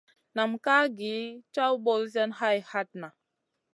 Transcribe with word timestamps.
Nam 0.35 0.51
ká 0.65 0.77
gi 0.97 1.15
caw 1.55 1.73
ɓosiyona 1.83 2.35
hay 2.39 2.57
hatna. 2.69 3.07